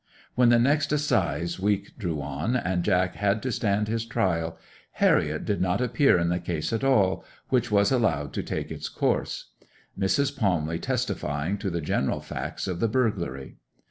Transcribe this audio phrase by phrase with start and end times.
[0.33, 0.57] When the
[0.91, 4.57] assize week drew on, and Jack had to stand his trial,
[4.93, 8.89] Harriet did not appear in the case at all, which was allowed to take its
[8.89, 9.51] course,
[9.95, 10.35] Mrs.
[10.35, 13.57] Palmley testifying to the general facts of the burglary.